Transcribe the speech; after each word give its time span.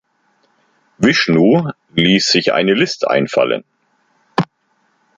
Vishnu 0.97 1.69
ließ 1.93 2.25
sich 2.31 2.53
eine 2.53 2.73
List 2.73 3.07
einfallen. 3.07 3.63